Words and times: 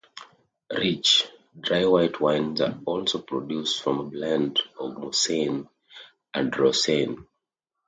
Rich, 0.75 1.27
dry 1.59 1.85
white 1.85 2.19
wines 2.19 2.59
are 2.59 2.75
also 2.87 3.19
produced 3.19 3.83
from 3.83 3.99
a 3.99 4.03
blend 4.05 4.59
of 4.79 4.97
Marsanne 4.97 5.69
and 6.33 6.57
Roussanne. 6.57 7.27